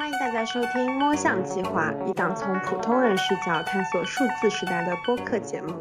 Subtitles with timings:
[0.00, 5.74] 欢迎大家收听《摸象计划》，一档从普通人视角探索数字时代的播客节目。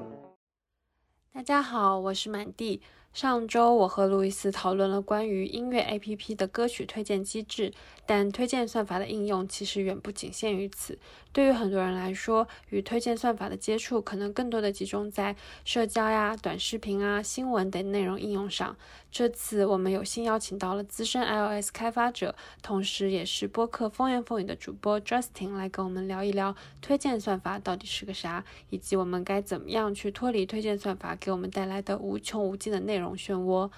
[1.32, 2.82] 大家好，我是满地。
[3.14, 7.74] 上周我和路易斯讨论了关于音乐 APP 的歌曲推荐机制，
[8.06, 10.98] 但推荐算法的应用其实远不仅限于此。
[11.32, 18.76] 对于很多人来说，与推荐算法的接触可能更多的集中在社交呀、短视频啊、新闻等内容应用上。
[19.12, 33.72] 这次我们有幸邀请到了资深 iOS 开发者，同时也是播客风言风语的主播 Justin 来跟我们聊一聊推荐算法到底是个啥，以及我们该怎么样去脱离推荐算法给我们带来的无穷无尽的内容内容漩涡。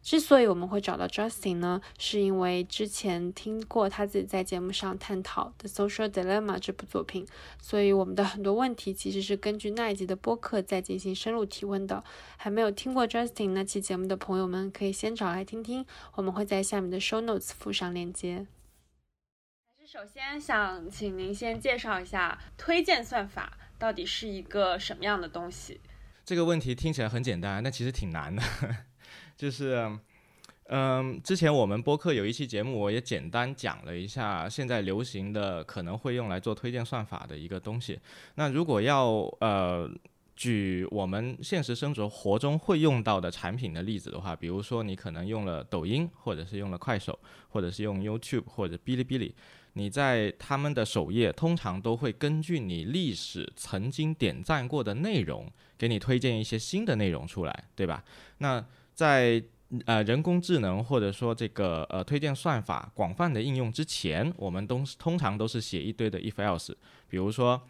[0.00, 7.26] 之所以我们会找到 Justin 呢，是因为之前听过他自己在节目上探讨的《Social Dilemma》这部作品，
[7.60, 12.04] 所以我们的很多问题其实是根据那一集的播客再进行深入提问的。
[12.36, 15.84] 还没有听过 Justin 那期节目的朋友们，可以先找来听听，
[16.14, 18.46] 我们会在下面的 Show Notes 附上链接。
[19.66, 25.80] 还是首先想请您先介绍一下推荐算法到底是一个什么样的东西？
[26.28, 28.42] 这个问题听起来很简单，但其实挺难的。
[29.34, 29.90] 就是，
[30.64, 37.98] 嗯，之前我们播客有一期节目，我也简单讲了一下现在流行的可能会用来做推荐算法的一个东西。
[38.34, 39.06] 那如果要
[39.40, 39.90] 呃
[40.36, 49.34] 举我们现实生活中会用到的产品的例子的话，比如说你可能用了抖音，或者是用了快手，或者是用 YouTube 或者哔哩哔哩，
[49.72, 58.04] 你在他们的首页通常都会根据你历史曾经点赞过的内容，给你推荐一些新的内容出来，对吧？
[58.38, 58.62] 那
[58.94, 59.42] 在
[59.84, 66.74] 呃人工智能或者说这个呃推荐算法广泛的应用之前，我们都通常都是写一堆的 if else。
[67.08, 67.62] 比如说，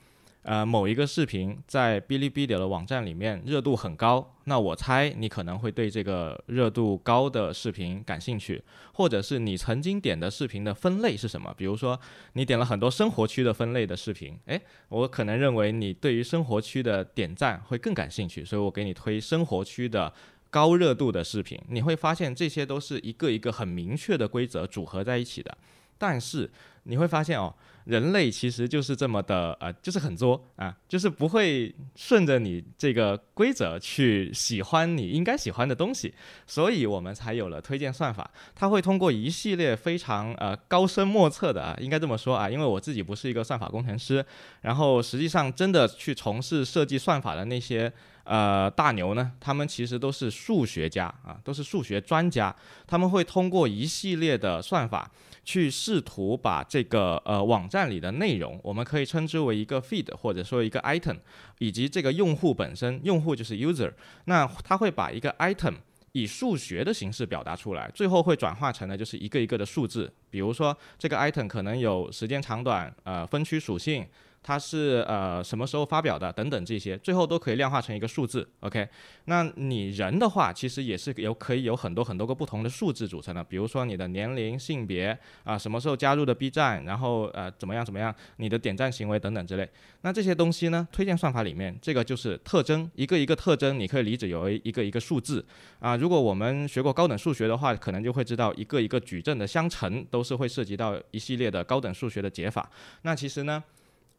[0.43, 11.53] 呃某一个视频在哔哩哔哩的网站里面热度很高，那我猜你可能会对这个热度高的视频感兴趣，或者是你曾经点的视频的分类是什么？
[11.57, 11.99] 比如说
[12.33, 20.13] 你点了很多生活区的分类的视频，诶，我可能认为你对于生活区的点赞会更感兴趣，所以我给你推生活区的。
[20.51, 25.59] 高热度的视频，你会发现这些都是一个一个很明确的规则组合在一起的，
[25.99, 26.51] 但是
[26.85, 27.55] 你会发现哦。
[27.89, 36.13] 人类其实就是这么的，呃，就是很作啊，就是不会顺着你这个规则去喜欢你应该喜欢的东西，
[36.47, 38.31] 所以我们才有了推荐算法。
[38.55, 44.23] 它会通过一系列非常呃高深莫测的啊，应该这么说啊，因为我自己不是一个算法工程师，
[44.61, 47.91] 然后实际上真的去从事设计算法的那些
[48.29, 52.55] 呃大牛呢，他们其实都是数学家啊，都是数学专家，
[52.87, 55.11] 他们会通过一系列的算法。
[55.45, 61.17] 去试图把这个呃网站里的内容，我们可以称之为一个 feed 或者说一个 item，
[61.59, 63.91] 以及这个用户本身，用户就是 user，
[64.27, 65.73] 那他会把一个 item
[66.13, 74.07] 以数学的形式表达出来，最后会转化成的就是一个一个的数字，比如说这个 item 可能有时间长短，呃分区属性。
[74.49, 78.49] 它是呃什么时候发表的等等这些，最后都可以量化成一个数字。
[78.61, 78.89] OK，
[79.27, 85.15] 那你人的话，其实也是有可以有很多很多个不同的数字组成的，比如说你的年龄、性别
[85.45, 89.69] 啊，什么时候加入的 B 站，然后呃怎么样怎么样，你的点赞行为等等之类。
[90.01, 95.45] 那这些东西呢，推荐算法里面这个就是特征，一个一个特征，你可以理解为一个一个数字
[95.79, 95.95] 啊。
[95.95, 102.71] 如果我们学过高等数学的话，可能就会知道一个一个矩阵的相乘都是会涉及到一系列的高等数学的解法。
[103.03, 103.63] 那其实呢？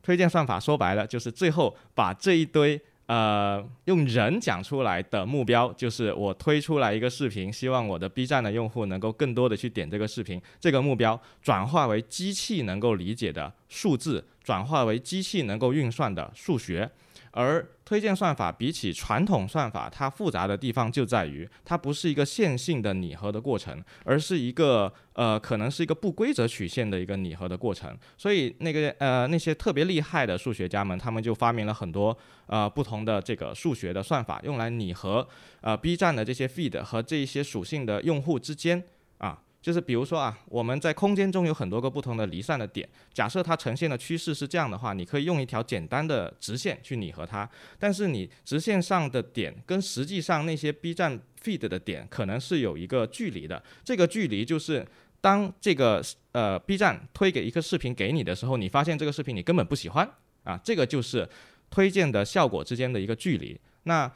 [0.02, 16.90] 推荐算法说白了就是最后把这一堆呃用人讲出来的目标，就是我推出来一个视频，希望我的 B 站的用户能够更多的去点这个视频，这个目标转化为机器能够理解的数字，转化为机器能够运算的数学。
[17.32, 27.98] 而推荐算法比起传统算法，它复杂的地方就在于，它不是一个线性的拟合的过程，而是一个呃，可能是一个不规则曲线的一个拟合的过程。
[28.18, 32.16] 所以那个呃，那些特别厉害的数学家们，他们就发明了很多
[32.48, 35.28] 呃不同的这个数学的算法，用来拟合
[35.62, 38.84] 呃 B 站的这些 feed 和这一些属性的用户之间
[39.18, 39.42] 啊。
[39.62, 47.50] 就是比如说啊，我们在空间中有很多个不同的离散的点，假设它呈现的趋势是这样的话，你可以用一条简单的直线去拟合它。
[47.78, 54.86] 但是你直线上的点跟实际上那些 B 站 feed 的点可能是有一个距离的，这个距离就是
[55.20, 56.02] 当这个
[56.32, 60.10] 呃 B 站推给一个视频给你的时候，你发现这个视频你根本不喜欢
[60.44, 61.28] 啊，这个就是
[61.70, 63.60] 推荐的效果之间的一个距离。
[63.84, 64.10] 那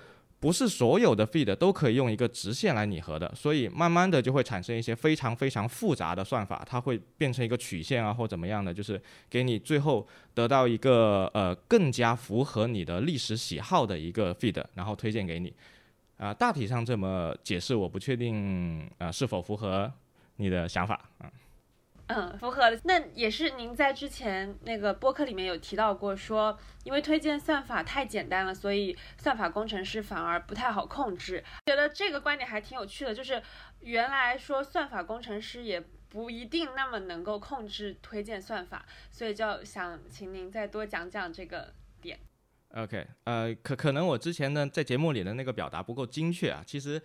[0.44, 15.54] 不是所有的 feed 都可以用一个直线来拟合的，所以慢慢的就会产生一些非常非常复杂的算法，它会变成一个曲线啊或怎么样的，就是给你最后得到一个呃更加符合你的历史喜好的一个 feed，然后推荐给你。
[16.18, 19.90] 啊，大体上这么解释，我不确定啊是否符合
[20.36, 21.32] 你的想法啊。
[22.40, 22.80] 符合的。
[22.84, 31.44] 那也是您在之前那个播客里面有提到过，说因为推荐算法太简单了，所以算法工程师反而不太好控制。
[31.66, 33.42] 觉得这个观点还挺有趣的，就是
[33.80, 42.20] 原来说算法工程师也不一定那么能够控制推荐算法，所以就想请您再多讲讲这个点。
[42.76, 47.02] OK，呃，可可能我之前呢在节目里的那个表达不够精确啊，其实。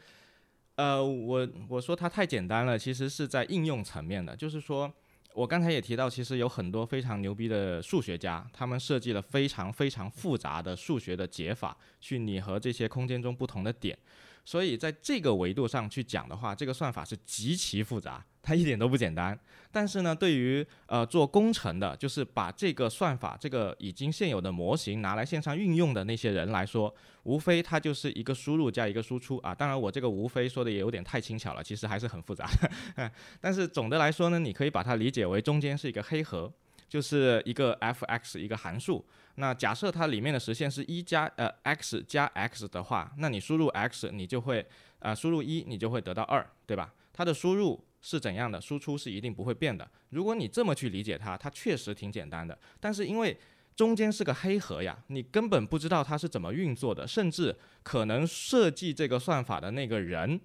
[0.78, 4.88] 呃，我我说它太简单了，其实是在应用层面的，就是说
[5.34, 13.98] 我刚才也提到，其实有很多非常牛逼的数学家，他们设计了非常非常复杂的数学的解法，去拟合这些空间中不同的点。
[14.44, 19.38] 所以在这个维度上去讲的话，这个算法是极其复杂，它一点都不简单。
[19.70, 26.92] 但是呢，对于呃做工程的，就是把这个算法这个已经现有的模型拿来线上运用的那些人来说，
[27.24, 29.54] 无非它就是一个输入加一个输出啊。
[29.54, 32.48] 当然，我这个无非说的也有点太轻巧了，其实还是很复杂
[32.96, 33.10] 的。
[33.42, 36.50] 但是总的来说呢，你可以把它理解为中间是一个黑盒，
[36.88, 39.04] 就是一个 f(x) 一个函数。
[39.34, 44.66] 那假设它里面的实现是一加呃 x 加 x 的话，那你输入 x，你就会
[45.00, 46.92] 呃输入一，你就会得到二，对吧？
[47.12, 49.86] 它的输入是怎样的，输出是一定不会变的。
[50.08, 52.58] 如果你这么去理解它，它确实挺简单的。
[52.80, 53.36] 但是因为
[53.76, 60.40] 中间是个黑盒呀，你根本不知道它是怎么运作的，甚至可能设计这个算法的那个人。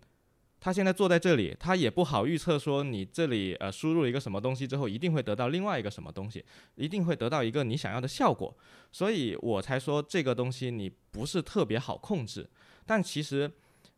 [0.60, 6.44] 他现在坐在这里，他也不好预测说你这里呃输入一个什么东西之后，一定会得到另外一个什么东西，
[6.76, 8.54] 一定会得到一个你想要的效果，
[8.92, 12.50] 所以我才说这个东西你不是特别好控制。
[12.86, 13.50] 但其实，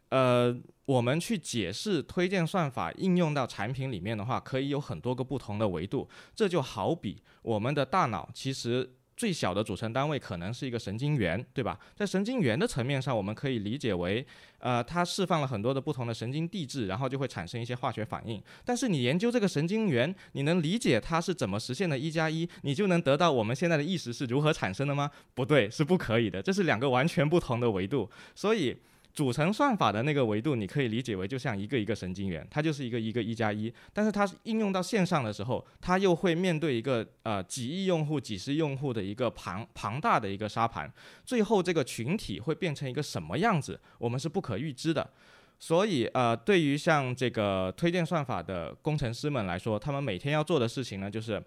[0.09, 0.55] 呃，
[0.85, 6.09] 我们去解释推荐算法应用到产品里面的话，可以有很多个不同的维度。
[6.35, 8.95] 这就好比我们的大脑其实。
[9.17, 11.79] 最小的组成单位可能是一个神经元，对吧？
[11.95, 18.43] 在神经元的层面上，我们可以理解为，呃，它释放了很多的不同的神经递质，然后就会产生一些化学反应。
[18.65, 25.09] 但是你研究这个神经元，你能理解它是怎么实现的一加一，你就能得到我们现在的意识是如何产生的吗？
[25.33, 26.41] 不对，是不可以的。
[26.41, 28.75] 这是两个完全不同的维度，所以。
[29.15, 33.73] 组成算法的那个维度，你可以理解为就像一个一个神经元，它就是一个一个一加一。
[33.93, 40.91] 但是它应用到线上的时候，它又会面对一个呃几亿用户、几十亿用户的一个庞庞大的一个沙盘，
[41.23, 45.09] 最后这个群体会变成一个什么样子，我们是不可预知的。
[45.57, 51.41] 所以呃，对于像这个推荐算法的工程师们来说，他们每天要做的事情呢，就是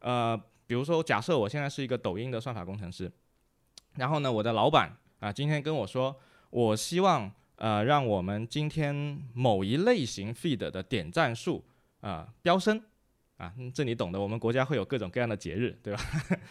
[0.00, 0.36] 呃，
[0.66, 3.08] 比如说假设我现在是一个抖音的算法工程师，
[3.94, 6.16] 然后呢，我的老板啊今天跟我说。
[6.52, 11.64] 我希望呃，让我们今天某一类型 feed 的点赞数
[12.02, 12.82] 啊飙升
[13.38, 14.20] 啊，这你懂的。
[14.20, 16.02] 我们国家会有各种各样的节日，对吧？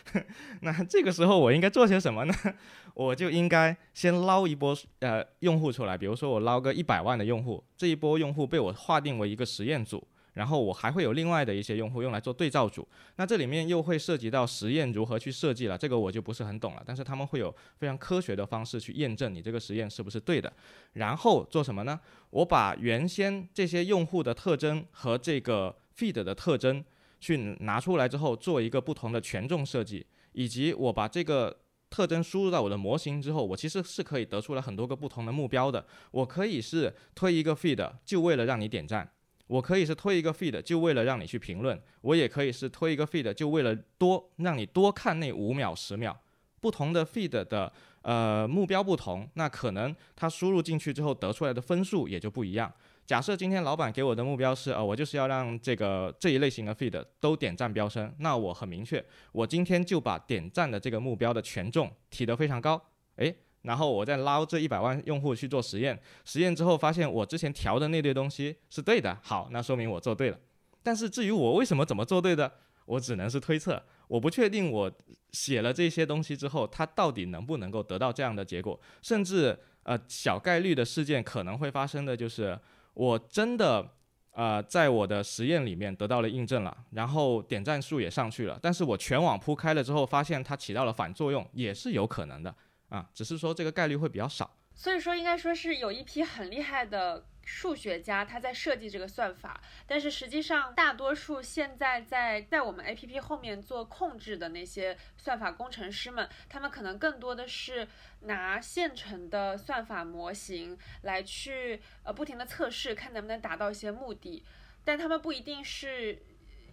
[0.61, 2.33] 那这个时候我应该做些什么呢？
[2.95, 10.03] 我就应该先捞一波呃用户出来，比如说我捞个一百万的用户，这一波用户被我划定为一个实验组。
[10.33, 12.87] 然后我还会有另外的一些用户用来做对照组，
[13.17, 16.83] 那这里面又会涉及到实验如何去设计了，这个我就不是很懂了。
[16.85, 20.51] 但是他们会有非常科学的方式去验证你这个实验是不是对的。
[20.93, 21.99] 然后做什么呢？
[22.29, 26.83] 我把原先这些用户的特征和这个 feed 的特征
[27.19, 31.57] 去拿出来之后，做一个不同的权重设计，以及我把这个
[31.89, 35.85] 特征输入到我的模型之后，我其实是可以得出来很多个不同的目标的。
[36.11, 39.11] 我可以是推一个 feed 就为了让你点赞。
[39.51, 46.17] 我可以是推一个 feed 就为了让你去评论，我也可以是推一个 feed 就为了多让你多看那五秒十秒。
[46.61, 52.71] 不同的 feed 的呃目标不同，那可能它输入进去之后得出来的分数也就不一样。
[53.05, 59.03] 假设今天老板给我的目标是，呃，我就是要让这个这一类型的 feed 都点赞飙升，那我很明确，
[59.33, 62.81] 我今天就把点赞的这个目标的权重提得非常高，
[63.17, 63.35] 诶。
[63.63, 70.37] 然后我再捞这一百万用户去做实验，实验之后发现我之前调的那堆东西是对的，好，那说明我做对了。
[70.83, 72.51] 但是至于我为什么怎么做对的，
[72.85, 74.91] 我只能是推测，我不确定我
[75.31, 78.79] 写了这些东西之后，它到底能不能够得到这样的结果。
[79.03, 82.59] 甚至呃小概率的事件可能会发生的就是，
[82.95, 83.87] 我真的
[84.31, 92.53] 呃在我的实验里面得到了印证了，然后点赞数也上去了，但是我全网铺开了之后，发现它起到了反作用，也是有可能的。
[92.91, 107.87] 啊，只是说这个概率会比较少，所以说应该说是有一批很厉害的数学家他在设计这个算法，但是实际上大多数现在在在我们 A P P 后面做控制的那些算法工程师们，他们可能更多的是
[108.23, 114.43] 拿现成的算法模型来去呃不停的测试，看能不能达到一些目的，
[114.83, 116.21] 但他们不一定是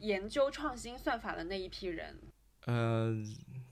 [0.00, 2.18] 研究创新算法的那一批人，
[2.66, 3.24] 嗯。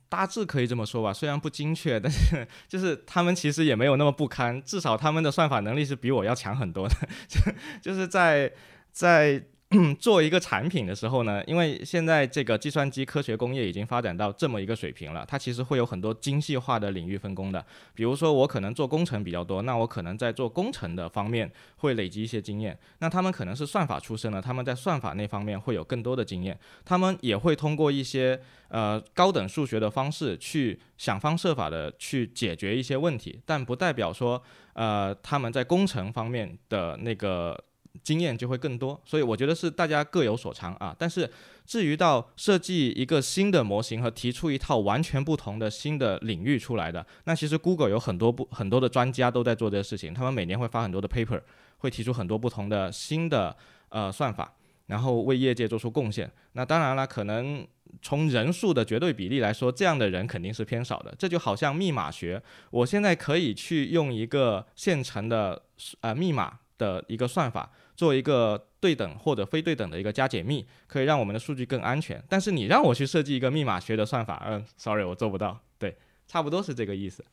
[0.08, 6.94] 大致可以这么说吧，虽然不精确，但是 就是他们其实也没有那么不堪，至少他们的算法能力是比我要强很多的。
[7.28, 7.40] 就
[7.82, 8.52] 就是在
[8.92, 9.42] 在
[9.98, 17.66] 做一个产品的时候呢，因为现在这个计算机科学工业已经发展到这么一个水平了，它其实会有很多精细化的领域分工的。
[17.92, 22.78] 比如说，我可能做工程比较多，那我可能在做工程的方面会累积一些经验。
[23.00, 26.56] 那他们可能是算法出身的，他们在算法那方面会有更多的经验。
[26.84, 34.40] 他们也会通过一些呃高等数学的方式去想方设法的去解决一些问题，但不代表说
[34.74, 37.60] 呃他们在工程方面的那个。
[38.02, 40.94] 经验就会更多，所以我觉得是大家各有所长啊。
[40.98, 41.30] 但是
[41.64, 51.40] 至于到设计一个新的模型和提出一套完全不同的新的领域出来的，那其实 Google 有很多不很多的专家都在做这个事情，他们每年会发很多的 paper，
[51.78, 53.56] 会提出很多不同的新的
[53.88, 54.54] 呃算法，
[54.86, 56.30] 然后为业界做出贡献。
[56.52, 57.66] 那当然了，可能
[58.00, 61.14] 从人数的绝对比例来说，这样的人肯定是偏少的。
[61.18, 65.62] 这就好像密码学，我现在可以去用一个现成的
[66.00, 67.72] 呃密码的一个算法。
[67.96, 72.22] 做一个对等或者非对等的一个加解密，可以让我们的数据更安全。
[72.28, 75.60] 但是你让我去设计一个密码学的算法，嗯，sorry，我做不到。
[75.78, 77.24] 对，差不多是这个意思。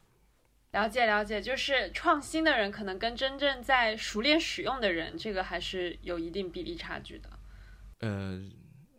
[0.72, 7.30] 了解了解，就是创新的人可能跟真正在熟练使用的人，这个还是有一定比例差距的。
[8.00, 8.42] 呃。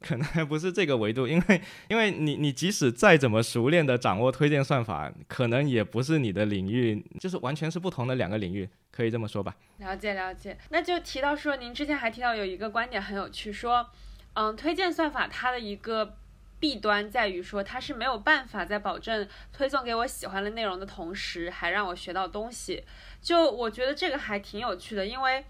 [0.04, 9.56] 可能还不是这个维度，因为因为你你即使再怎么熟练的掌握推荐算法，可能也不是你的领域，就是完全是不同的两个领域，可以这么说吧？
[9.78, 13.88] 了解了解，那就提到说，您之前还提到有一个观点很有趣，说，
[14.34, 16.16] 嗯，推荐算法它的一个
[16.60, 22.84] 弊端在于说，它是没有办法在保证推送给我喜欢的内容的同时，还让我学到东西。
[23.22, 25.44] 就我觉得这个还挺有趣的，因为。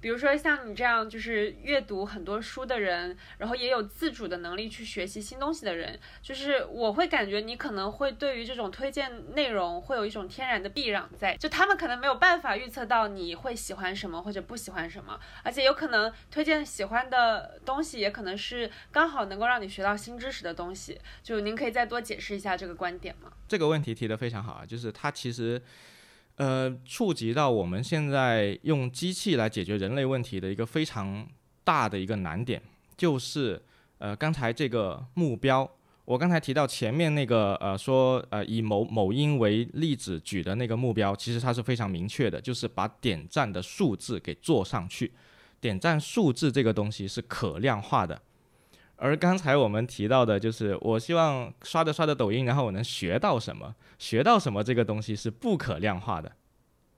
[0.00, 21.00] 比如说像你这样就是阅读很多书的人，然后也有自主的能力去学习新东西的人，就是我会感觉你可能会对于这种推荐内容会有一种天然的避让在，就他们可能没有办法预测到你会喜欢什么或者不喜欢什么，而且有可能推荐喜欢的东西也可能是刚好能够让你学到新知识的东西。
[21.22, 23.32] 就您可以再多解释一下这个观点吗？
[23.48, 25.60] 这个问题提得非常好啊，就是它其实。
[26.38, 31.26] 呃，触及到我们现在用机器来解决人类问题的一个非常
[31.64, 32.62] 大的一个难点，
[32.96, 33.60] 就是
[33.98, 35.68] 呃，刚才这个目标，
[36.04, 45.12] 我刚才提到前面那个呃，说呃，以某某音为例子举的那个目标，其实它是非常明确的，就是把点赞的数字给做上去。
[45.60, 48.22] 点赞数字这个东西是可量化的。
[49.00, 53.72] 而刚才我们提到的，就是我希望刷着刷着抖音，然后我能学到什么？
[53.96, 54.62] 学到什么？
[54.62, 56.32] 这个东西是不可量化的。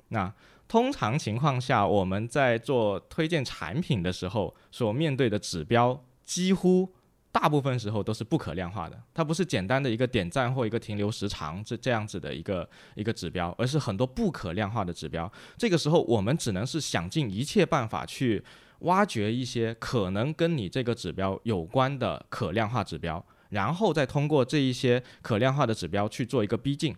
[0.08, 0.32] 那
[0.66, 6.90] 通常情况下，我们在做推荐产品的时候，所面对的指标，几乎
[7.30, 8.98] 大部分时候都是不可量化的。
[9.12, 15.30] 它不是简单的一个点赞或一个停留时长这这样子的一个一个指标，而是很多不可量化的指标。
[15.58, 18.42] 这个时候，我们只能是想尽一切办法去。
[18.80, 26.94] 挖掘一些可能跟你这个指标有关的可量化指标，然后再通过这一些可量化的指标去做一个逼近。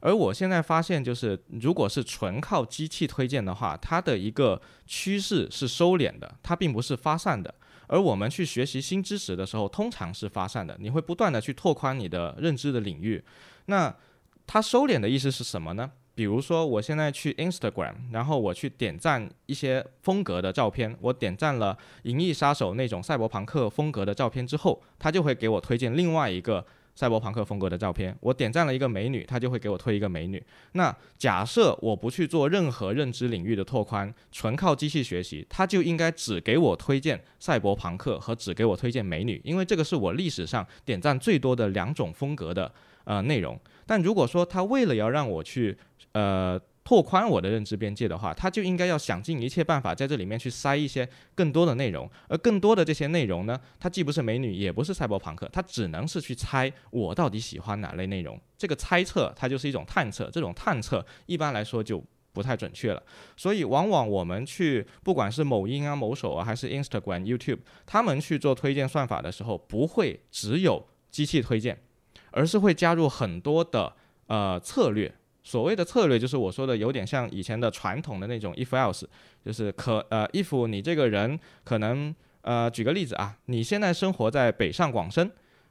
[0.00, 7.54] 而我现在发现，就是如果是纯靠机器推荐的话，它的一个趋势是收敛的，它并不是发散的。
[7.86, 13.22] 而我们去学习新知识的时候，通常是发散的，你会不断的去拓宽你的认知的领域。
[13.66, 13.94] 那
[14.46, 15.92] 它收敛的意思是什么呢？
[16.14, 20.94] 比如说，我现在去 Instagram，然后我去点赞一些风格的照片。
[21.00, 26.64] 我点赞了《银翼杀手》那种赛博朋克风格的照片之后，它就会给我推荐另外一个
[26.94, 28.14] 赛博朋克风格的照片。
[28.20, 30.42] 我点赞了一个美女，它就会给我推一个美女。
[30.72, 42.70] 那假设我不去做任何认知领域的拓宽，纯靠机器学习，它就应该只给我推荐赛博朋克和只给我推荐美女，因为这个是我历史上点赞最多的两种风格的
[43.04, 43.58] 呃内容。
[43.84, 45.76] 但如果说它为了要让我去
[46.12, 58.38] 呃，拓宽我的认知边界的话，他就应该要想尽一切办法在这里面去塞一些更多的内容，而更多的这些内容呢，它既不是美女，也不是赛博朋克，它只能是去猜我到底喜欢哪类内容。
[58.58, 62.02] 这个猜测它就是一种探测，这种探测一般来说就
[62.32, 63.02] 不太准确了。
[63.36, 71.80] 所以往往我们去不管是某音啊、某手啊，还是 Instagram、YouTube，他们去做推荐算法的时候，不会只有机器推荐，
[72.32, 73.94] 而是会加入很多的
[74.26, 75.14] 呃策略。
[75.44, 79.04] 所谓的策略就是我说的，有点像以前的传统的那种 if else，
[79.44, 85.30] 就是可呃 if 你这个人可能呃举个例子啊，你现在生活在北上广深，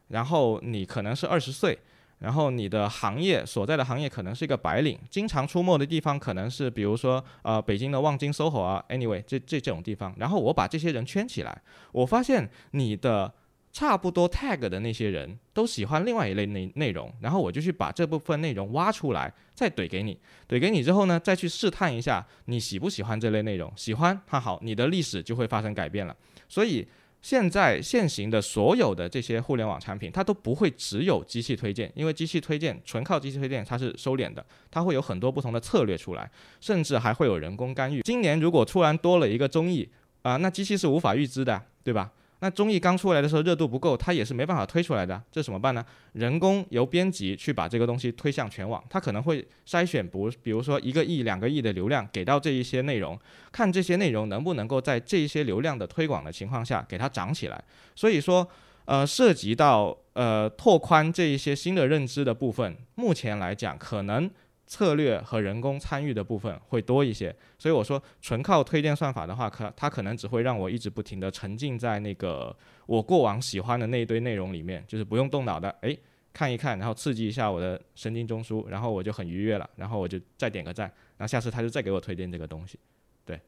[0.09, 1.79] 然后你可能是二十岁，
[2.19, 11.61] 然后你的行业所在的行业可能是一个白领，经常出没的地方可能是比如说呃北京的望京 SOHO 啊，anyway 这这这种地方，然后我把这些人圈起来，
[11.93, 13.33] 我发现你的。
[13.71, 26.15] 差不多 tag 的那些人都喜欢另外一类内内容，然后我就去把这部分内容挖出来，再怼给你，怼给你之后呢，再去试探一下你喜不喜欢这类内容，喜欢，那好，你的历史就会发生改变了。
[26.49, 26.85] 所以
[27.21, 38.01] 现在现行的所有的这些互联网产品，它都不会只有机器推荐，因为机器推荐纯靠机器推荐它是收敛的，它会有很多不同的策略出来，甚至还会有人工干预。
[38.01, 39.87] 今年如果突然多了一个综艺
[40.23, 42.11] 啊，那机器是无法预知的，对吧？
[42.41, 45.85] 那综艺刚出来的时候热度不够，它也是没办法推出来的，这怎么办呢？
[46.13, 53.17] 人工由编辑去把这个东西推向全网，它可能会筛选，不，比如说一个亿、两个亿的流量给到这一些内容，
[53.51, 57.63] 看这些内容能不能够在这一些流量的推广的情况下给它涨起来。
[57.95, 58.47] 所以说，
[58.85, 64.29] 呃，涉及到呃拓宽这一些新的认知的部分，目前来讲可能。
[64.71, 75.99] 策略和人工参与的部分会多一些，所以我说纯靠推荐算法的话，可它可能只会让我一直不停的沉浸在那个我过往喜欢的那一堆内容里面，就是不用动脑的，诶，
[76.31, 80.87] 看一看，然后刺激一下我的神经中枢，然后我就很愉悦了，然后我就再点个赞，
[81.17, 82.79] 然后下次他就再给我推荐这个东西。
[83.25, 83.41] 对，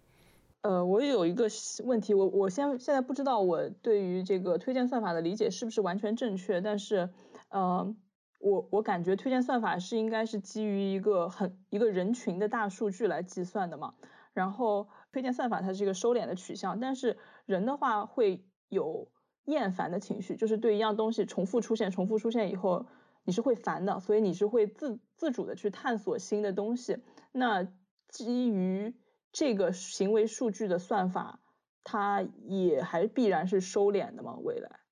[0.63, 1.47] 呃，我有一个
[1.85, 7.09] 问题，我我先现在不知道我对于这个推荐算法的理解是不是完全正确，但是，
[7.47, 7.95] 呃。
[8.43, 13.93] 我我感觉推荐算法是应该是基于一个很一个人群的大数据来计算的嘛，
[14.33, 19.07] 然后推荐算法它是一个收敛的取向，但是人的话会有
[19.45, 22.85] 厌烦的情绪，就是对一样东西重复出现、重复出现以后，
[23.23, 26.97] 你是会烦的，所以你是会自自主的去探索新的东西。
[27.31, 27.65] 那
[28.09, 28.93] 基于
[29.31, 31.39] 这个行为数据的算法，
[31.85, 34.35] 它也还必然是收敛的吗？
[34.43, 34.82] 未来？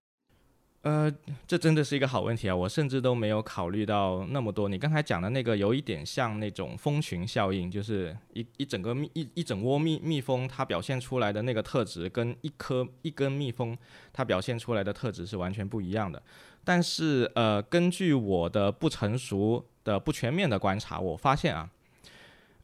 [0.83, 1.13] 呃，
[1.45, 2.55] 这真的是一个好问题啊！
[2.55, 4.67] 我甚至都没有考虑到那么多。
[4.67, 13.77] 你刚才讲的那个有一点像那种蜂群效应，就是一一整个蜜一一整窝蜜蜜蜂，它表现出来的那个特质，跟一颗一根蜜蜂
[14.11, 16.19] 它表现出来的特质是完全不一样的。
[16.63, 21.69] 但是呃，根据我的不成熟的不全面的观察，我发现啊，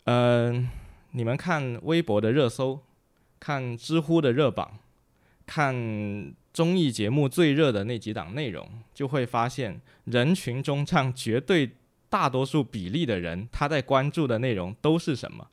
[0.05, 0.67] 嗯，
[1.11, 2.79] 你们看微博的热搜，
[3.39, 4.79] 看知乎的热榜，
[5.45, 6.33] 看。
[6.57, 11.69] 综艺节目最热的那几档内容，就会发现人群中占绝对
[12.09, 15.47] 大多数比例的人，他在关注的内容都是什么？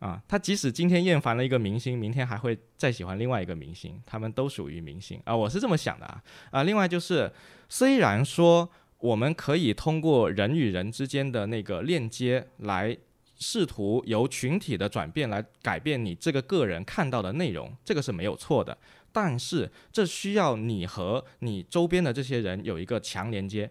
[0.00, 6.22] 啊，他即使今天厌烦了一个明星，明天还会再喜欢另外一个明星，他们都属于明星啊，我是这么想的啊。
[6.50, 7.32] 啊，另外就是，
[7.70, 12.94] 虽然说我们可以通过人与人之间的那个链接来
[13.38, 18.76] 试图由群体的转变来改变你这个个人看到的内容，这个是没有错的。
[19.14, 23.70] 但是这需要你和你周边的这些人有一个强连接。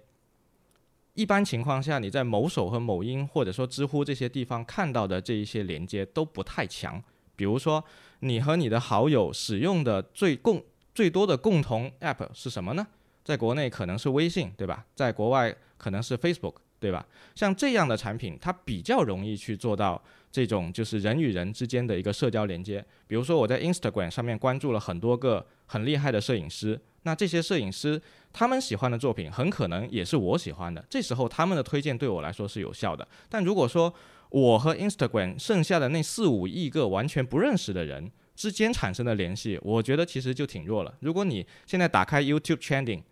[1.16, 7.04] 一般情况下，你在某手和某音或者说知乎这些地方看到的这一些连接都不太强。
[7.36, 7.84] 比如说，
[8.22, 10.64] 你和你的好友使用的最共
[10.96, 12.88] 最多的共同 app 是什么呢？
[13.26, 14.86] 在国内可能是微信，对吧？
[14.96, 17.06] 在国外可能是 Facebook，对吧？
[17.36, 20.02] 像这样的产品，它比较容易去做到。
[20.34, 33.08] 这种就是人与人之间的一个社交连接，比如说我在 Instagram 上面关注了很多个很厉害的摄影师，那这些摄影师他们喜欢的作品很可能也是我喜欢的，这时候他们的推荐对我来说是有效的。
[33.30, 33.94] 但如果说
[34.30, 40.96] 我和 Instagram 剩下的那四五亿个完全不认识的人之间产生的联系，我觉得其实就挺弱了。
[41.02, 43.04] 如果你现在打开 YouTube Trending。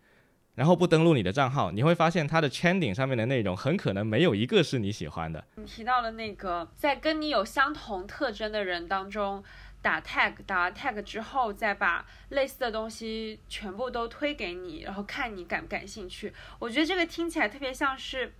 [0.62, 5.43] 然后不登录你的账号，你会发现它的圈顶上面的内容很可能没有一个是你喜欢的。
[5.56, 9.43] 你提到了那个在跟你有相同特征的人当中
[9.82, 16.32] 打 tag，打完 tag 之后再把类似的东西全部都推给你，然后看你感不感兴趣。
[16.60, 18.32] 我觉得这个听起来特别像是，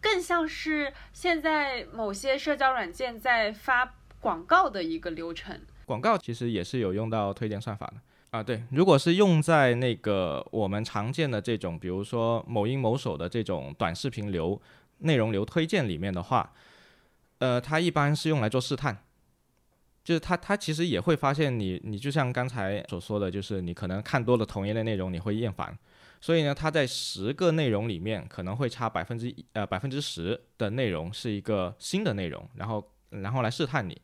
[0.00, 5.60] 更像是现在某些社交软件在发广告的一个流程。
[5.84, 8.00] 广告其实也是有用到推荐算法的。
[8.30, 14.60] 啊，对，如果是用在那个我们常见的这种，比如说某音某手的这种短视频流、
[14.98, 16.52] 内容流推荐里面的话，
[17.38, 19.02] 呃，它一般是用来做试探，
[20.04, 25.76] 就是它它其实也会发现你，你就像刚才所说的，就是你可能看多了同一类内容，你会厌烦，
[26.20, 34.00] 所以呢，它在十个内容里面可能会差百分之一呃百分之十的内容是一个新的内容，然后然后来试探你。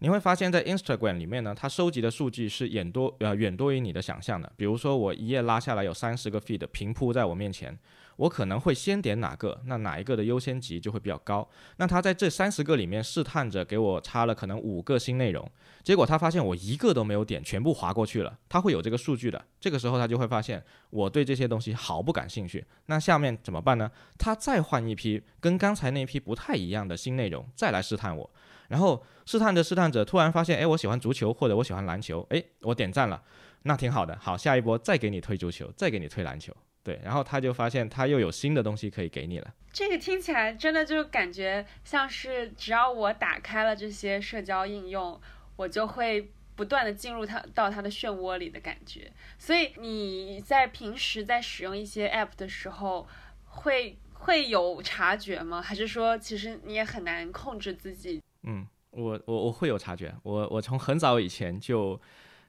[0.00, 4.52] 你会发现在 Instagram 里面呢，它收集的数据是远多呃远多于你的想象的。
[4.56, 7.78] 比如说我一页拉下来有三十个 feed 平铺在我面前，
[8.16, 11.48] 我可能会先点哪个，那哪一个的优先级就会比较高。
[11.76, 15.50] 那它在这三十个里面试探着给我插了可能五个新内容，
[15.82, 18.38] 结果他发现我一个都没有点，全部划过去了。
[18.48, 22.64] 它会有这个数据的，这个时候他就会发现我对这些东西毫不感兴趣。
[22.86, 23.90] 那下面怎么办呢？
[24.18, 28.30] 他再换一批跟刚才那批不太一样的新内容，再来试探我。
[28.68, 33.22] 然后试探着试探着，突然发现，哎，我喜欢足球或者我喜欢篮球，哎，我点赞了，
[33.62, 34.18] 那挺好的。
[34.20, 39.52] 好，下一波再给你推足球，再给你推篮球，对，然后他就发现他又有新的东西可以给你了。
[39.72, 45.20] 这个听起来真的就感觉像是，只要我打开了这些社交应用，
[45.56, 49.10] 我就会不断的进入他到他的漩涡里的感觉。
[49.38, 53.06] 所以你在平时在使用一些 app 的时候，
[53.46, 55.60] 会会有察觉吗？
[55.60, 58.22] 还是说其实你也很难控制自己？
[58.44, 62.00] 嗯，我我我会有察觉，我我从很早以前就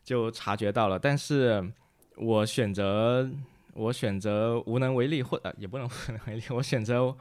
[0.04, 1.72] 就察觉到了，但是
[2.18, 3.30] 我选择
[3.74, 7.16] 我选择无能为力，或者也不能无能为力，我选择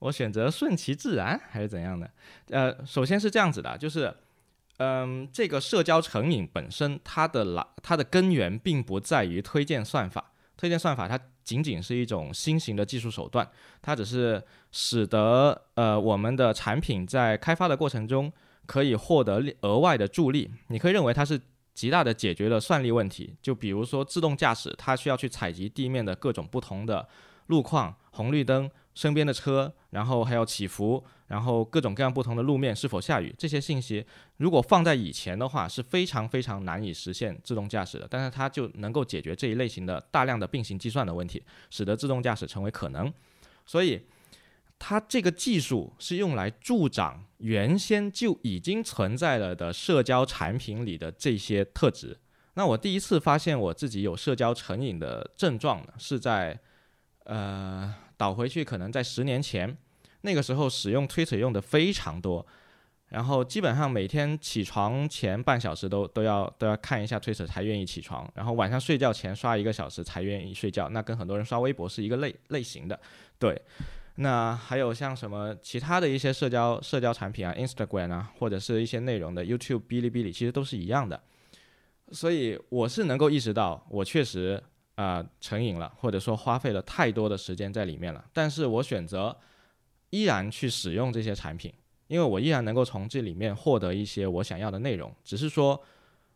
[0.00, 2.10] 我选择顺其自然还是怎样的？
[2.50, 4.14] 呃，首先是这样子的，就是
[4.78, 13.48] 嗯，这个社交成瘾本身它的来它的根源并不在于推荐算法，推荐算法它仅仅是一种新型的技术手段，
[13.82, 18.32] 它只是使得呃我们的产品在开发的过程中
[18.66, 20.50] 可以获得额外的助力。
[20.68, 21.40] 你可以认为它是
[21.74, 23.34] 极大的解决了算力问题。
[23.42, 27.06] 就比如说自动驾驶，它需要去采集地面的各种不同的
[27.48, 34.04] 路况、红绿灯、身边的车，然后还有起伏，然后各种各样不同的路面是否下雨这些信息，
[34.36, 38.06] 如果放在以前的话是非常非常难以实现自动驾驶的。
[38.10, 43.12] 但是它就能够解决这一类型的大量的并行计算的问题，使得自动驾驶成为可能。
[43.64, 44.02] 所以，
[44.78, 52.18] 它这个技术是用来助长原先就已经存在了的社交产品里的这些特质。
[52.56, 56.58] 那我第一次发现我自己有社交成瘾的症状呢，是在
[57.24, 59.76] 呃倒回去，可能在十年前，
[60.24, 62.44] 那个时候使用 Twitter 用的非常多，
[63.10, 72.98] 然后基本上每天起床前半小时都都要都要看一下 Twitter 才愿意起床，然后晚上睡觉前刷一个小时才愿意睡觉，那跟很多人刷微博是一个类类型的，
[73.38, 73.60] 对。
[74.16, 81.20] 那还有像什么其他的一些社交社交产品啊，Instagram 啊，或者是一些内容的 YouTube、哔哩哔哩，其实都是一样的。
[82.12, 84.62] 所以我是能够意识到，我确实
[84.94, 88.24] 啊、成瘾了，或者说花费了太多的时间在里面了。
[88.32, 89.36] 但是我选择
[90.14, 91.72] 依然去使用这些产品，
[92.06, 95.12] 因为我依然能够从这里面获得一些我想要的内容。
[95.24, 95.82] 只是说，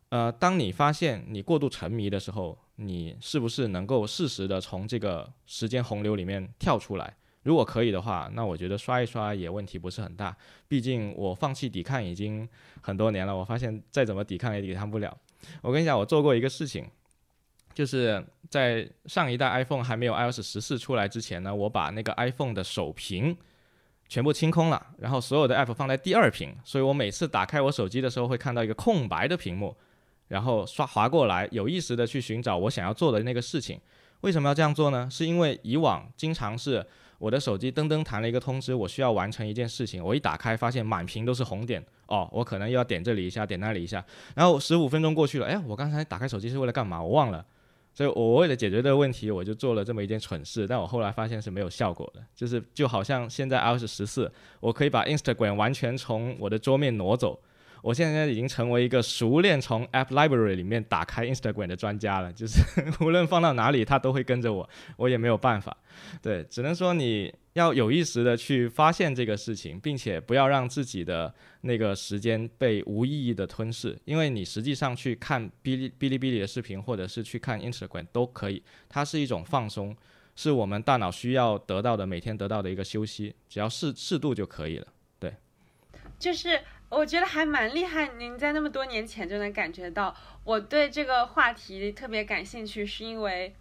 [0.09, 7.15] 呃，当你发现你过度沉迷的时候，你是不是能够适时的从这个时间洪流里面跳出来？
[7.43, 10.35] 如果可以的话，那我觉得刷一刷也问题不是很大。
[10.67, 12.47] 毕竟我放弃抵抗已经
[12.81, 15.17] 很多年了，我发现再怎么抵抗也抵抗不了。
[15.61, 16.85] 我跟你讲，我做过一个事情，
[17.73, 23.35] 就是在上一代 iPhone 还没有 iOS 十四出来之前呢，我把那个 iPhone 的首屏
[24.09, 29.73] 全部清空了，然后所有的 app 放在第二屏，所以我每次打开我手机的时候会看到一个空白的屏幕，
[30.27, 33.79] 然后刷滑过来，有意识的去寻找我想要做的那个事情。
[34.21, 35.07] 为什么要这样做呢？
[35.09, 36.85] 是因为以往经常是
[37.19, 44.03] 我的手机噔噔弹了一个通知，我需要完成一件事情，我一打开发现满屏都是红点，哦，我可能又要点这里一下，点那里一下，
[44.35, 47.01] 然后十五分钟过去了，哎，我刚才打开手机是为了干嘛？
[47.01, 47.45] 我忘了，
[47.99, 54.31] 所以我为了解决这个问题，我就做了这么一件蠢事，但我后来发现是没有效果的，就是就好像现在 iOS 十四，
[54.61, 57.37] 我可以把 Instagram 完全从我的桌面挪走。
[57.81, 62.61] 我现在已经成为一个熟练从 App Library 里面打开 Instagram 的专家了，就是
[63.03, 65.75] 无论放到哪里，它都会跟着我，我也没有办法。
[66.21, 79.95] 对，只能说你要有意识的去发现这个事情，并且不要让自己的那个时间被无意义的吞噬，因为你实际上去看哔哩哔哩哔哩的视频，或者是去看 Instagram 都可以，它是一种放松，
[80.35, 84.87] 是我们大脑需要得到的，每天得到的一个休息，只要适适度就可以了。
[85.19, 85.33] 对。
[86.17, 90.15] 就是我觉得还蛮厉害，您在那么多年前就能感觉到。
[90.45, 93.53] 我对这个话题特别感兴趣，是因为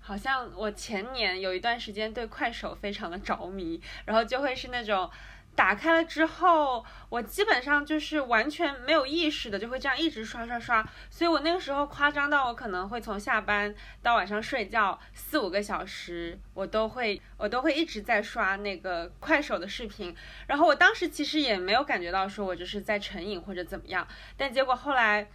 [0.00, 5.10] 好像我前年有一段时间对快手非常的着迷，然后就会是那种。
[5.56, 10.88] 打开了之后，我基本上就是完全没有意识的，就会这样一直刷刷刷。
[11.10, 20.14] 所以我那个时候夸张到我可能会从下班到晚上睡觉四五个小时，我都会我都会一直在刷那个快手的视频。
[20.46, 25.28] 然后我当时其实也没有感觉到说我就是在成瘾或者怎么样，但结果后来，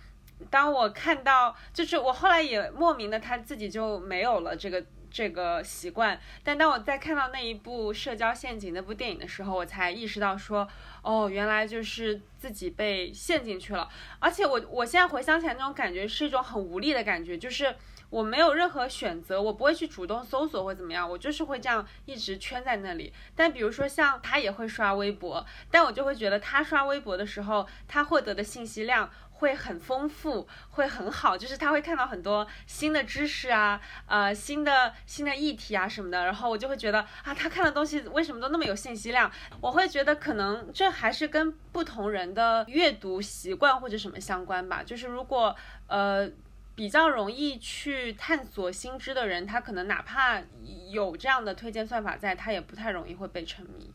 [0.49, 4.85] 当我看到，就是我后来也莫名的他自己就没有了这个。
[5.11, 10.67] 这个习惯，但当我在看到那一部《社交陷阱》那部电影的时候，我才意识到说，
[11.03, 13.87] 哦，原来就是自己被陷进去了。
[14.19, 17.73] 而且我我现在回想起来，那种感觉是一种很无力的感觉，就是
[18.09, 23.13] 我没有任何选择，我不会去主动搜索或怎么样，我就是会这样一直圈在那里。
[23.33, 29.09] 但比如说像他也会刷微博，但我就会觉得他刷微博的时候，他获得的信息量。
[29.37, 39.29] 会很丰富，会很好，就是他会看到很多新的知识啊，呃，新的新的议题啊什么的，然后我就会觉得啊，他看的东西为什么都那么有信息量？
[39.59, 44.81] 我会觉得可能这还是跟不同人的阅读习惯或者什么相关吧。
[44.81, 45.55] 就是如果
[45.87, 46.29] 呃
[46.73, 50.41] 比较容易去探索新知的人，他可能哪怕
[50.89, 53.91] 有这样的推荐算法在，他也不太容易会被沉迷，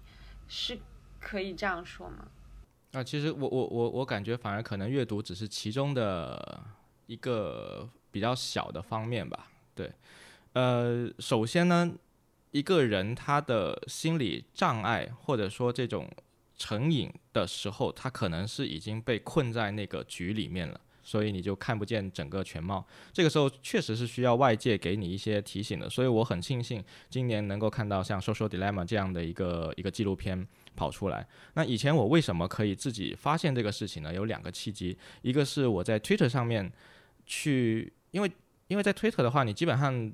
[0.49, 0.79] 是
[1.19, 2.27] 可以这样说吗？
[2.93, 6.61] 啊，其实我我我我感觉反而可能阅读只是其中的
[7.07, 9.47] 一个比较小的方面吧。
[9.75, 9.93] 对，
[10.55, 11.93] 呃，首先呢，
[12.51, 16.11] 一个人他的心理障碍或者说这种
[16.57, 20.81] 成瘾的时候，他可能是已经被困在那个局里面了。
[21.11, 25.91] 所以你就看不见整个全貌，这个时候确实是需要外界给你一些提醒的。
[25.91, 30.47] 所以我很庆幸今年能够看到像《Social Dilemma》这样的一个一个纪录片
[30.77, 31.27] 跑出来。
[31.55, 34.15] 那以前我为什么可以自己发现这个事情呢？
[34.15, 36.71] 有两个契机，一个是我在 Twitter 上面
[37.27, 38.31] 去，因为
[38.69, 40.13] 因为在 Twitter 的话，你基本上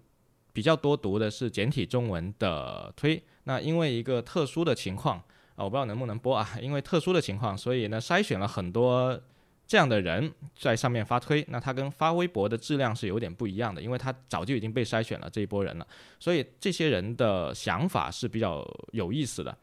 [0.54, 3.22] 比较多读的是简体中文的推。
[3.44, 5.18] 那因为一个特殊的情况
[5.56, 9.20] 啊，我不知道能不能播啊，因为特殊的情况，所以呢筛选了很多。
[9.66, 15.86] 这样的人在上面发推，那他跟发微博的质量是有点不一样的，因为他早就已经被筛选了这一波人了，
[16.20, 19.56] 所以这些人的想法是比较有意思的。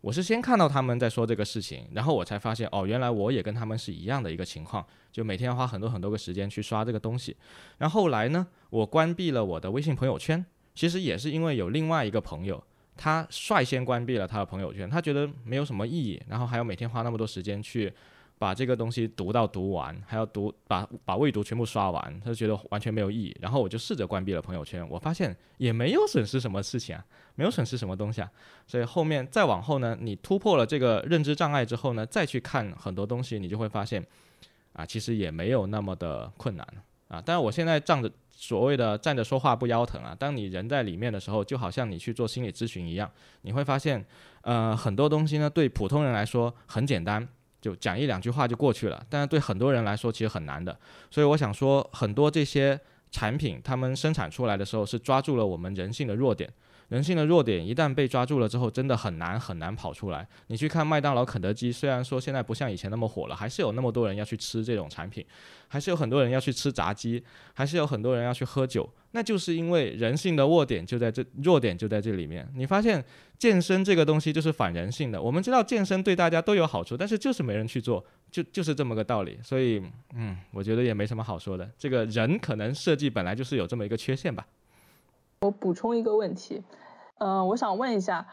[0.00, 7.36] 我是先看到他们在说这个事情，然后我才发现哦，原来我也跟他们是一样的一个情况，就每天花很多很多个时间去刷这个东西。
[7.78, 12.62] 然后后来呢，我关闭了我的微信朋友圈，其实也是因为有另外一个朋友，
[12.96, 17.92] 他率先关闭了他的朋友圈，他觉得没有什么意义，然后还要每天花那么多时间去。
[18.40, 23.36] 把这个东西读到读完，还要读把把未读全部刷完，他就觉得完全没有意义。
[23.38, 28.30] 然后我就试着关闭了朋友圈，我发现也没有损失什么事情啊，没有损失什么东西啊。
[28.66, 34.02] 所以后面再往后呢，你突破了这个认知障碍之后呢，再去看很多东西，你就会发现，
[34.72, 36.66] 啊，其实也没有那么的困难
[37.08, 37.20] 啊。
[37.20, 40.16] 当然我现在站着所谓的站着说话不腰疼啊。
[40.18, 43.10] 当你人在里面的时候，就好像你去做心理咨询一样，
[43.42, 44.02] 你会发现，
[44.40, 47.28] 呃，很多东西呢，对普通人来说很简单。
[47.60, 50.76] 就讲一两句话就过去了，但是对很多人来说其实很难的。
[51.10, 52.78] 所以我想说，很多这些
[53.10, 56.50] 产品，他们生产出来的时候是抓住了我们人性的弱点。
[56.90, 60.26] 人性的弱点一旦被抓住了之后，真的很难很难跑出来。
[60.48, 65.24] 你去看麦当劳、肯德基，虽然说现在不像以前那么火了，还是有那么多人要去吃这种产品，
[65.68, 67.22] 还是有很多人要去吃炸鸡，
[67.54, 68.88] 还是有很多人要去喝酒。
[69.12, 72.48] 那就是因为人性的弱点就在这，弱点就在这里面。
[72.56, 73.04] 你发现
[73.38, 75.22] 健身这个东西就是反人性的。
[75.22, 79.38] 我们知道健身对大家都有好处，但是就是没人去做，就就是这么个道理。
[79.44, 79.80] 所以，
[80.14, 81.70] 嗯，我觉得也没什么好说的。
[81.78, 84.44] 这个人可能设计本来就是有这么一个缺陷吧。
[85.42, 86.62] 我补充一个问题，
[87.16, 88.26] 呃，我想问一下，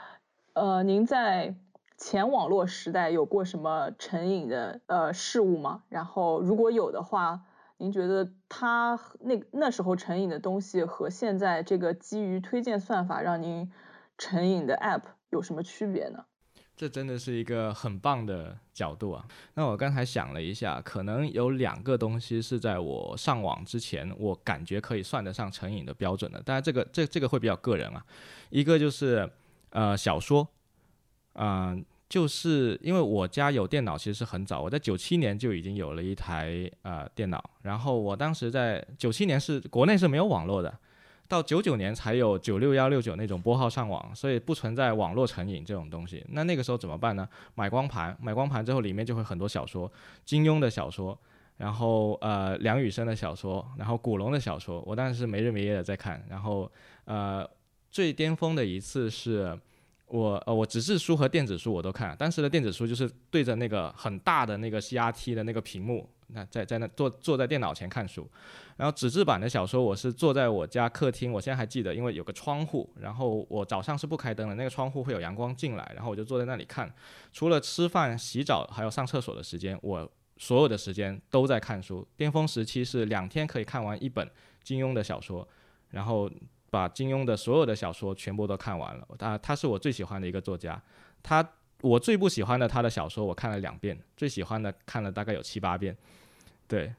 [0.52, 1.56] 呃，您在
[1.96, 5.84] 前网络时代有过什么成瘾的呃事物吗？
[5.88, 7.46] 然后如果有的话，
[7.78, 13.72] 您觉得它那那时候成瘾的东西和现在这个基于推荐算法让您
[14.18, 16.26] 成瘾的 App 有什么区别呢？
[16.78, 19.26] 这真的是一个很棒的角度啊！
[19.56, 26.40] 那我刚才想了一下，可能有两个东西是在我上网之前，我感觉可以算得上成瘾的标准的。
[26.44, 28.06] 当然，这个这这个会比较个人啊。
[28.52, 29.28] 一个就是
[29.72, 30.48] 呃小说，
[31.34, 40.78] 嗯，就是因为我家有电脑，其实是很早，我在九七年就已经有了一台呃电脑，然后我当时在九七年是国内是没有网络的。
[41.28, 46.26] 到九九年才有九六幺六九那种拨号上网，所以不存在网络成瘾这种东西。
[46.30, 47.28] 那那个时候怎么办呢？
[47.56, 49.92] 买光盘，买光盘之后里面就会很多小说，
[50.24, 51.18] 金庸的小说，
[51.58, 56.24] 然后呃梁羽生的小说，然后古龙的小说，我当时是没日没夜的在看。
[56.30, 56.72] 然后
[57.06, 57.48] 呃
[57.92, 59.58] 最巅峰的一次是。
[60.10, 62.16] 我呃，我纸质书和电子书我都看。
[62.16, 68.30] 当时的电子书就是对着那个很大的那个 CRT 的那个屏幕，那在在那坐坐在电脑前看书。
[68.76, 76.94] 然后纸质版的小说，我是坐在我家客厅，我现在还记得，因为有个窗户，然后我早上是不开灯的，那个窗户会有阳光进来，然后我就坐在那里看。
[77.34, 82.08] 除了吃饭、洗澡还有上厕所的时间，我所有的时间都在看书。
[82.16, 84.30] 巅峰时期是两天可以看完一本
[84.64, 85.48] 金庸的小说，
[85.90, 86.30] 然后。
[86.70, 90.80] 把金庸的所有的小说全部都看完了，他他是我最喜欢的一个作家，
[91.24, 91.42] 他
[91.82, 95.96] 我最不喜欢的他的小说我看了两遍，最喜欢的看了大概有七八遍，
[96.68, 96.92] 对，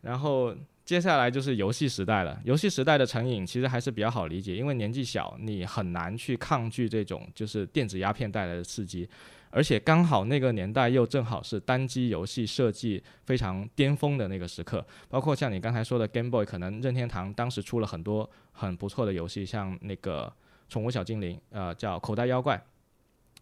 [0.00, 9.08] 然后接下来就是游戏时代了，游戏时代的成瘾其实还是比较好理解，因为年纪小，你很难去抗拒这种就是电子鸦片带来的刺激。
[9.50, 20.30] 而且刚好那个年代又正好是单机游戏设计非常巅峰的那个时刻，包括像你刚才说的 Game Boy，可能任天堂当时出了很多很不错的游戏，像那个
[20.68, 22.60] 宠物小精灵，呃，叫口袋妖怪，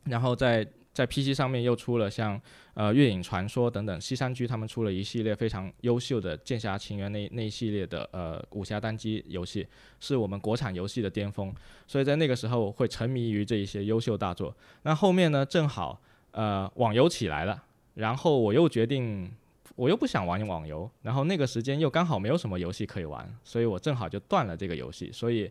[0.05, 0.65] 然后在。
[0.93, 2.39] 在 PC 上面又出了像
[2.75, 9.67] 呃《月影传说》等等，西山居他们出了一系列非常优秀的《剑侠情缘》那那一系列的呃武侠单机游戏，
[10.01, 11.55] 是我们国产游戏的巅峰。
[11.87, 14.55] 所以在那个时候会沉迷于这一些优秀大作。
[14.83, 15.99] 那后面呢，正好
[16.33, 19.33] 呃网游起来了，然后我又决定
[19.77, 25.11] 我又不想玩网游，然后那个时间又刚好没有什么游戏可以玩，所以我正好就断了这个游戏。
[25.11, 25.51] 所以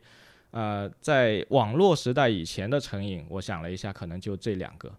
[0.52, 4.94] 呃在网络时代以前的成瘾，我想了一下，可能就这两个。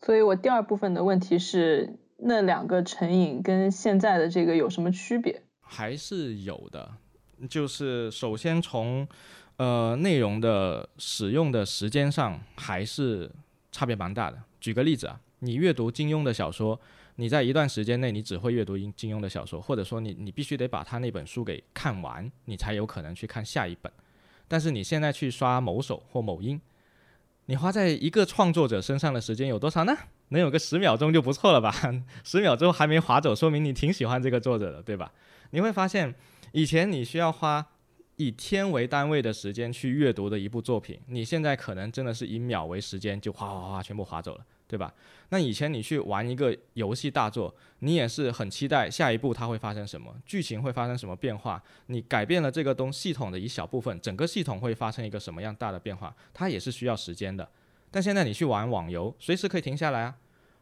[0.00, 5.42] 所以我第二部分的问题是，那两个成瘾跟现在的这个有什么区别？
[5.60, 6.92] 还是有的，
[7.50, 9.06] 就是首先从
[9.56, 13.30] 呃内容的使用的时间上，还是
[13.70, 14.42] 差别蛮大的。
[14.60, 16.80] 举个例子啊，你阅读金庸的小说，
[17.16, 23.92] 你在一段时间内你只会阅读金金庸的小说，或者说你你必须得把他那本书给看完，你才有可能去看下一本。
[24.46, 26.58] 但是你现在去刷某手或某音，
[27.50, 29.96] 你花在一个创作者身上的时间有多少呢？
[30.28, 31.74] 能有个十秒钟就不错了吧？
[32.22, 35.10] 十秒钟还没划走，说明你挺喜欢这个作者的，对吧？
[35.52, 36.14] 你会发现，
[36.52, 37.66] 以前你需要花
[38.18, 44.44] 以天为单位的时间去阅读的一部作品，你现在可能真的是以秒为时间就哗哗哗全部划走了。
[44.68, 44.92] 对吧？
[45.30, 51.62] 那以前你去玩一个游戏大作，你也是很期待下一步它会发生什么，剧情会发生什么变化。
[51.86, 57.48] 你改变了这个东系统的一小部分，整个系统会发生一个什么样大的变化，它也是需要时间的。
[57.90, 60.16] 但现在你去玩网游，随时可以停下来啊，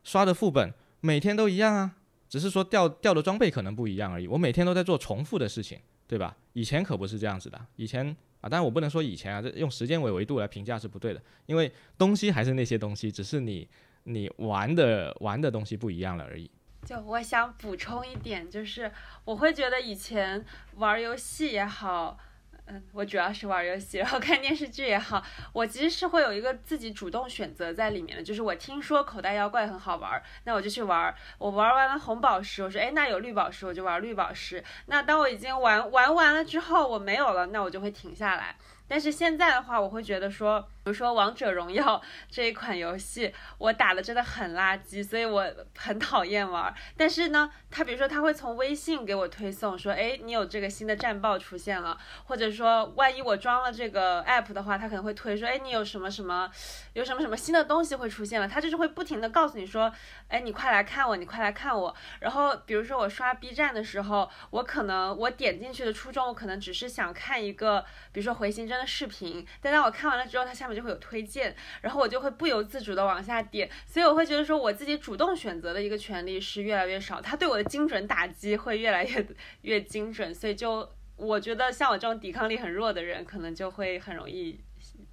[0.05, 1.97] 刷的副本每天都一样啊，
[2.29, 4.29] 只是说掉掉的装备可能不一样而已。
[4.29, 6.37] 我每天都在做重复的事情，对吧？
[6.53, 8.16] 以前可不是这样子的，以前。
[8.42, 13.66] 啊，当然我不能说以前啊，这用时间为维度来评价是不对的，因为东西还是那些东西，只是你
[14.05, 16.49] 你玩的玩的东西不一样了而已。
[16.85, 18.92] 就我想补充一点，就是
[19.25, 22.19] 我会觉得以前玩游戏也好。
[22.68, 28.22] 嗯，我主要是玩游戏，然后看电视剧也好，我其实是会有一个自己主动选择在里面的。
[28.22, 31.14] 就是我听说口袋妖怪很好玩，那我就去玩。
[31.38, 34.64] 我玩完了红宝石，我说，哎，那有绿宝石，我就玩绿宝石。
[34.87, 38.57] 那当我已经玩玩完了之后，我没有了，那我就会停下来。
[38.88, 45.44] 但是现在的话，我会觉得说，比如说王者荣耀 这一款游戏，我打的真的很垃圾，所以我
[45.77, 46.72] 很讨厌玩。
[46.96, 56.49] 但是呢，他比如说他会从微信给我推送说，哎，你有这个新的战报出现了，或者说万一我装了这个 app 的话，他可能会推说，哎，你有什么什么，
[56.92, 59.92] 有什么什么新的东西会出现了，他就是会不停的告诉你说，
[60.29, 61.92] 哎，你快来看我，你快来看我。
[62.20, 68.76] 然后比如说我刷 B 站的时候，我可能我点进去的初衷，我可能只是想看一个，比如说回形针。
[68.85, 79.27] 视频，但当我看完了之后，它下面就会有推荐，然后我就会不由自主的往下点，所以我会觉得说我自己主动选择的一个权利是越来越少，它对我的精准打击会越来越
[79.61, 84.59] 越精准，所以就我觉得像我这种抵抗力很弱的人，可能就会很容易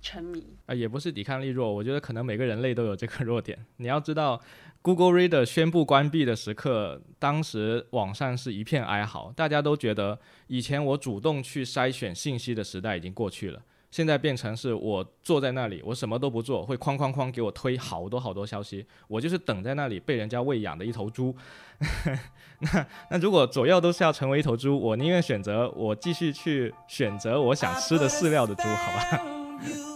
[0.01, 4.41] 沉迷啊，也不是抵抗力弱，我觉得可能每个人类都有这个弱点，你要知道。
[4.83, 21.33] Google Reader 宣布关闭的时刻，当时网上是一片哀嚎，大家都觉得以前我主动去筛选信息的时代已经过去了，现在变成是我坐在那里，我什么都不做，会哐哐哐给我推好多好多消息，我就是等在那里被人家喂养的一头猪。
[22.59, 29.25] 那那如果左右都是要成为一头猪，我宁愿选择我继续去选择我想吃的饲料的猪，好吧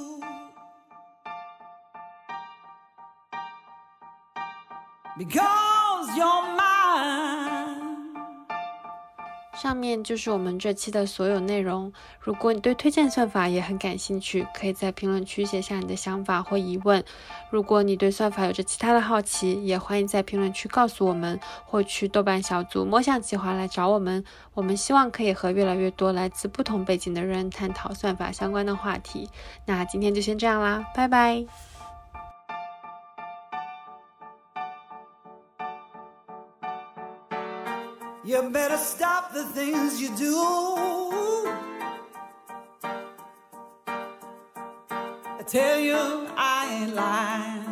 [9.60, 11.92] 上面就是我们这期的所有内容。
[12.20, 17.04] 如果你对推荐算法也很感兴趣，可以在评论区写下你的想法或疑问。
[17.50, 24.24] 如果你对算法有着其他的好奇，也欢迎在评论区告诉我们，或去豆瓣小组“摸象计划”来找我们。
[24.54, 29.28] 我们希望可以和越来越多来自不同背景的人探讨算法相关的话题。
[29.66, 31.44] 那今天就先这样啦，拜拜。
[38.28, 40.36] You better stop the things you do.
[45.40, 47.67] I tell you, I ain't lying.